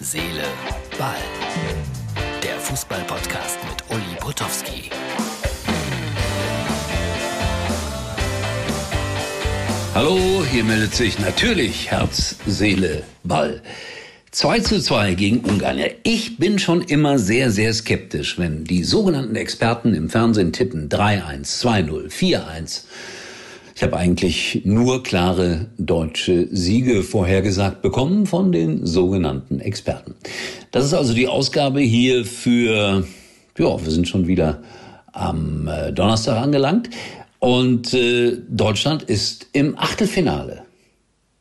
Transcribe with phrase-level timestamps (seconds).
[0.00, 0.44] Seele,
[0.96, 1.16] Ball.
[2.40, 4.90] Der Fußball-Podcast mit Uli Potowski.
[9.96, 13.60] Hallo, hier meldet sich natürlich Herz, Seele, Ball.
[14.30, 15.80] 2 zu 2 gegen Ungarn.
[16.04, 21.60] Ich bin schon immer sehr, sehr skeptisch, wenn die sogenannten Experten im Fernsehen tippen 3-1,
[21.60, 22.82] 2-0, 4-1.
[23.78, 30.16] Ich habe eigentlich nur klare deutsche Siege vorhergesagt bekommen von den sogenannten Experten.
[30.72, 33.06] Das ist also die Ausgabe hier für,
[33.56, 34.64] ja, wir sind schon wieder
[35.12, 36.90] am äh, Donnerstag angelangt.
[37.38, 40.64] Und äh, Deutschland ist im Achtelfinale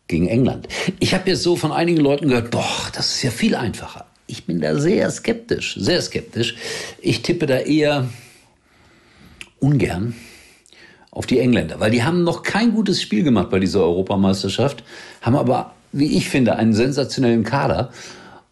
[0.06, 0.68] gegen England.
[1.00, 4.06] Ich habe jetzt so von einigen Leuten gehört, boah, das ist ja viel einfacher.
[4.28, 6.56] Ich bin da sehr skeptisch, sehr skeptisch.
[7.02, 8.08] Ich tippe da eher
[9.60, 10.14] ungern
[11.18, 14.84] auf die Engländer, weil die haben noch kein gutes Spiel gemacht bei dieser Europameisterschaft,
[15.22, 17.90] haben aber, wie ich finde, einen sensationellen Kader.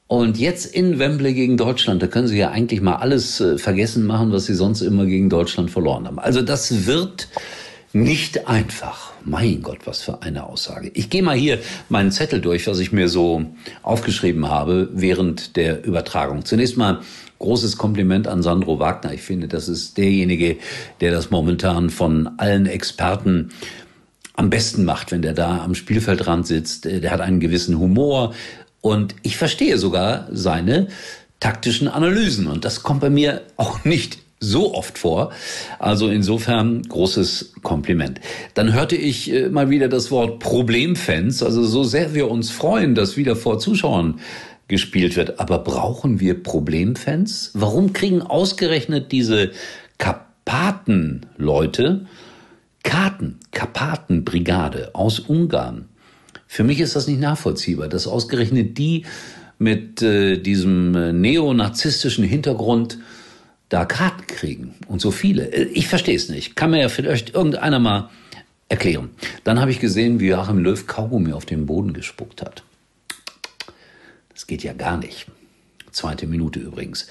[0.07, 4.05] Und jetzt in Wembley gegen Deutschland, da können sie ja eigentlich mal alles äh, vergessen
[4.07, 6.17] machen, was sie sonst immer gegen Deutschland verloren haben.
[6.17, 7.27] Also das wird
[7.95, 9.13] nicht einfach.
[9.23, 10.91] Mein Gott, was für eine Aussage.
[10.93, 13.45] Ich gehe mal hier meinen Zettel durch, was ich mir so
[13.83, 16.43] aufgeschrieben habe während der Übertragung.
[16.43, 16.99] Zunächst mal
[17.39, 19.13] großes Kompliment an Sandro Wagner.
[19.13, 20.57] Ich finde, das ist derjenige,
[20.99, 23.51] der das momentan von allen Experten
[24.35, 26.83] am besten macht, wenn der da am Spielfeldrand sitzt.
[26.83, 28.33] Der hat einen gewissen Humor
[28.81, 30.89] und ich verstehe sogar seine
[31.39, 35.31] taktischen Analysen und das kommt bei mir auch nicht so oft vor.
[35.79, 38.19] Also insofern großes Kompliment.
[38.53, 41.43] Dann hörte ich äh, mal wieder das Wort Problemfans.
[41.43, 44.19] Also so sehr wir uns freuen, dass wieder vor Zuschauern
[44.67, 45.39] gespielt wird.
[45.39, 47.51] Aber brauchen wir Problemfans?
[47.53, 49.51] Warum kriegen ausgerechnet diese
[49.97, 52.05] Karpaten-Leute
[52.83, 55.85] Karten, Karpatenbrigade aus Ungarn?
[56.47, 59.05] Für mich ist das nicht nachvollziehbar, dass ausgerechnet die
[59.57, 62.99] mit äh, diesem äh, neonazistischen Hintergrund
[63.69, 65.49] da Karten kriegen und so viele.
[65.49, 66.55] Ich verstehe es nicht.
[66.55, 68.09] Kann mir ja vielleicht irgendeiner mal
[68.69, 69.09] erklären.
[69.43, 72.63] Dann habe ich gesehen, wie Joachim Löw Kaugummi auf den Boden gespuckt hat.
[74.33, 75.27] Das geht ja gar nicht.
[75.91, 77.07] Zweite Minute übrigens.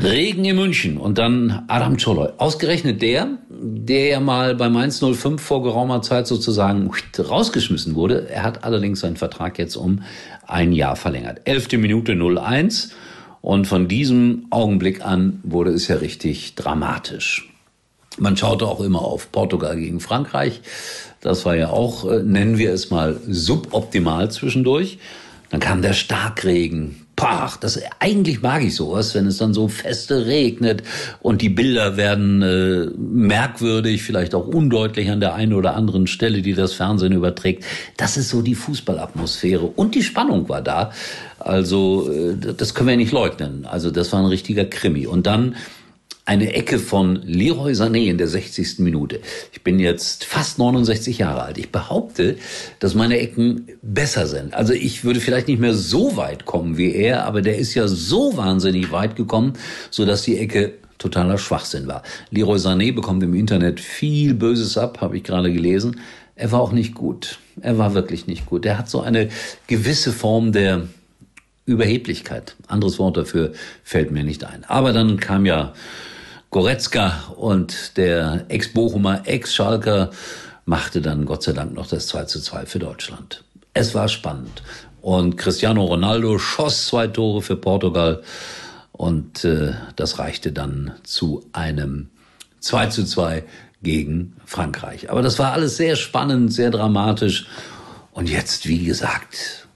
[0.00, 2.32] Regen in München und dann Adam Czoloy.
[2.36, 8.28] Ausgerechnet der, der ja mal bei Mainz 05 vor geraumer Zeit sozusagen rausgeschmissen wurde.
[8.28, 10.02] Er hat allerdings seinen Vertrag jetzt um
[10.46, 11.40] ein Jahr verlängert.
[11.44, 12.92] Elfte Minute 01
[13.42, 17.48] und von diesem Augenblick an wurde es ja richtig dramatisch.
[18.18, 20.60] Man schaute auch immer auf Portugal gegen Frankreich.
[21.20, 24.98] Das war ja auch, äh, nennen wir es mal, suboptimal zwischendurch.
[25.50, 27.06] Dann kam der Starkregen.
[27.16, 30.82] Pach, das eigentlich mag ich sowas, wenn es dann so feste regnet
[31.20, 36.40] und die Bilder werden äh, merkwürdig, vielleicht auch undeutlich an der einen oder anderen Stelle,
[36.40, 37.64] die das Fernsehen überträgt.
[37.98, 40.92] Das ist so die Fußballatmosphäre und die Spannung war da.
[41.40, 43.64] Also äh, das können wir nicht leugnen.
[43.64, 45.06] Also das war ein richtiger Krimi.
[45.06, 45.56] Und dann
[46.30, 48.78] eine Ecke von Leroy Sané in der 60.
[48.78, 49.20] Minute.
[49.52, 51.58] Ich bin jetzt fast 69 Jahre alt.
[51.58, 52.36] Ich behaupte,
[52.78, 54.54] dass meine Ecken besser sind.
[54.54, 57.88] Also ich würde vielleicht nicht mehr so weit kommen wie er, aber der ist ja
[57.88, 59.54] so wahnsinnig weit gekommen,
[59.90, 62.02] so dass die Ecke totaler Schwachsinn war.
[62.30, 65.98] Leroy Sané bekommt im Internet viel Böses ab, habe ich gerade gelesen.
[66.36, 67.40] Er war auch nicht gut.
[67.60, 68.64] Er war wirklich nicht gut.
[68.66, 69.30] Er hat so eine
[69.66, 70.86] gewisse Form der
[71.70, 72.56] Überheblichkeit.
[72.66, 73.52] Anderes Wort dafür
[73.84, 74.64] fällt mir nicht ein.
[74.64, 75.72] Aber dann kam ja
[76.50, 80.10] Goretzka und der Ex-Bochumer, Ex-Schalker
[80.64, 83.44] machte dann Gott sei Dank noch das 2 zu 2 für Deutschland.
[83.72, 84.62] Es war spannend.
[85.00, 88.22] Und Cristiano Ronaldo schoss zwei Tore für Portugal
[88.92, 92.10] und äh, das reichte dann zu einem
[92.58, 93.44] 2 zu 2
[93.82, 95.10] gegen Frankreich.
[95.10, 97.46] Aber das war alles sehr spannend, sehr dramatisch.
[98.12, 99.68] Und jetzt, wie gesagt,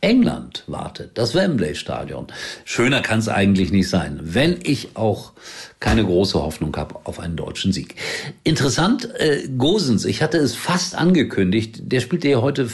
[0.00, 2.28] England wartet, das Wembley-Stadion.
[2.64, 5.32] Schöner kann es eigentlich nicht sein, wenn ich auch
[5.78, 7.96] keine große Hoffnung habe auf einen deutschen Sieg.
[8.42, 12.68] Interessant, äh, Gosens, ich hatte es fast angekündigt, der spielte ja heute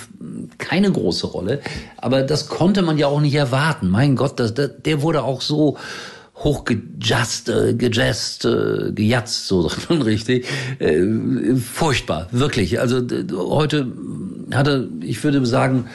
[0.59, 1.61] keine große Rolle,
[1.97, 3.91] aber das konnte man ja auch nicht erwarten.
[3.91, 5.77] Mein Gott, das, das, der wurde auch so
[6.37, 10.47] hochgejazzt, äh, gejazzt, äh, gejatzt, so sagt man richtig.
[10.79, 11.03] Äh,
[11.57, 12.79] furchtbar, wirklich.
[12.79, 13.03] Also
[13.33, 13.91] heute
[14.53, 15.87] hatte, ich würde sagen,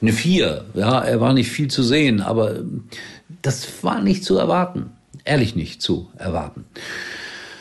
[0.00, 0.64] eine Vier.
[0.74, 2.56] Ja, er war nicht viel zu sehen, aber
[3.42, 4.90] das war nicht zu erwarten.
[5.24, 6.64] Ehrlich nicht zu erwarten.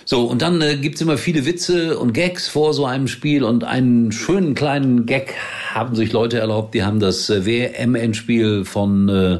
[0.07, 3.63] So, und dann äh, gibt's immer viele Witze und Gags vor so einem Spiel und
[3.63, 5.33] einen schönen kleinen Gag
[5.73, 9.39] haben sich Leute erlaubt, die haben das äh, WM-Endspiel von äh,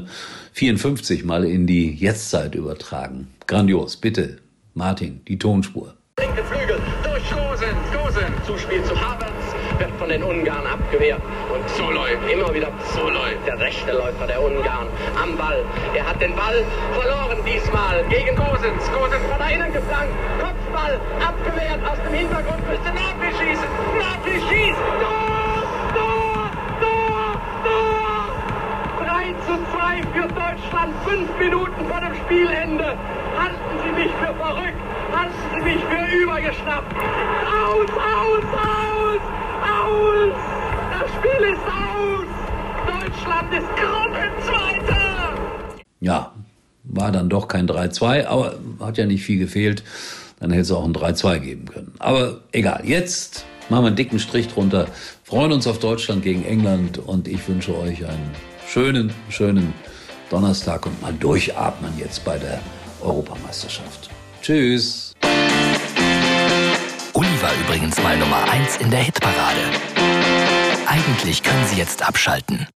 [0.54, 3.28] 54 mal in die Jetztzeit übertragen.
[3.46, 4.38] Grandios, bitte,
[4.74, 5.94] Martin, die Tonspur.
[6.18, 6.80] Linke Flügel
[7.16, 9.32] durch Gosen, Gosen, Zuspiel zu Havertz,
[9.78, 11.22] wird von den Ungarn abgewehrt
[11.52, 12.12] und Soloy.
[12.30, 13.36] Immer wieder Soloy.
[13.46, 14.88] Der rechte Läufer der Ungarn
[15.22, 15.64] am Ball.
[15.94, 16.62] Er hat den Ball
[16.94, 18.90] verloren diesmal gegen Gosens.
[18.92, 20.14] Gosens von da innen geflankt.
[20.40, 22.68] Kopfball abgewehrt aus dem Hintergrund.
[22.68, 23.68] Müsste Napoli schießen.
[23.98, 24.78] Napoli schießt.
[25.00, 25.35] Tor!
[29.56, 29.76] Tor!
[29.76, 30.94] 3 zu 2 für Deutschland.
[31.04, 32.96] Fünf Minuten vor dem Spielende.
[33.38, 34.80] Halten Sie mich für verrückt.
[35.12, 36.94] Halten Sie mich für übergeschnappt.
[36.94, 39.20] Aus, aus, aus!
[39.62, 40.34] Aus!
[40.98, 42.26] Das Spiel ist aus!
[42.86, 45.34] Deutschland ist Gruppenzweiter!
[46.00, 46.32] Ja,
[46.84, 49.82] war dann doch kein 3-2, aber hat ja nicht viel gefehlt.
[50.40, 51.94] Dann hätte es auch ein 3-2 geben können.
[51.98, 54.86] Aber egal, jetzt machen wir einen dicken Strich drunter,
[55.24, 58.32] freuen uns auf Deutschland gegen England und ich wünsche euch einen
[58.68, 59.74] schönen, schönen
[60.30, 62.60] Donnerstag und mal durchatmen jetzt bei der
[63.00, 64.10] Europameisterschaft.
[64.42, 65.12] Tschüss.
[67.12, 69.60] Uli war übrigens mal Nummer 1 in der Hitparade.
[70.86, 72.66] Eigentlich können Sie jetzt abschalten.